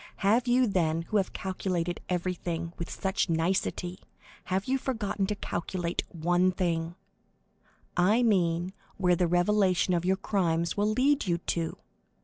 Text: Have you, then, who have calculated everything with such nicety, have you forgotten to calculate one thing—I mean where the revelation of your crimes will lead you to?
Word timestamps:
Have 0.25 0.47
you, 0.47 0.65
then, 0.65 1.03
who 1.03 1.17
have 1.17 1.31
calculated 1.31 2.01
everything 2.09 2.73
with 2.79 2.89
such 2.89 3.29
nicety, 3.29 3.99
have 4.45 4.65
you 4.65 4.79
forgotten 4.79 5.27
to 5.27 5.35
calculate 5.35 6.01
one 6.09 6.51
thing—I 6.51 8.23
mean 8.23 8.73
where 8.97 9.15
the 9.15 9.27
revelation 9.27 9.93
of 9.93 10.03
your 10.03 10.17
crimes 10.17 10.75
will 10.75 10.91
lead 10.91 11.27
you 11.27 11.37
to? 11.37 11.77